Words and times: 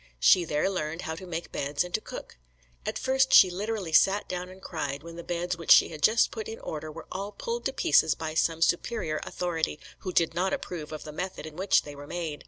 She 0.19 0.45
there 0.45 0.67
learned 0.67 1.03
how 1.03 1.13
to 1.13 1.27
make 1.27 1.51
beds 1.51 1.83
and 1.83 1.93
to 1.93 2.01
cook. 2.01 2.37
At 2.87 2.97
first 2.97 3.35
she 3.35 3.51
literally 3.51 3.93
sat 3.93 4.27
down 4.27 4.49
and 4.49 4.59
cried 4.59 5.03
when 5.03 5.15
the 5.15 5.23
beds 5.23 5.55
which 5.59 5.69
she 5.69 5.89
had 5.89 6.01
just 6.01 6.31
put 6.31 6.47
in 6.47 6.57
order 6.61 6.91
were 6.91 7.05
all 7.11 7.31
pulled 7.31 7.65
to 7.65 7.71
pieces 7.71 8.15
by 8.15 8.33
some 8.33 8.63
superior 8.63 9.19
authority, 9.21 9.79
who 9.99 10.11
did 10.11 10.33
not 10.33 10.53
approve 10.53 10.91
of 10.91 11.03
the 11.03 11.11
method 11.11 11.45
in 11.45 11.55
which 11.55 11.83
they 11.83 11.93
were 11.93 12.07
made. 12.07 12.39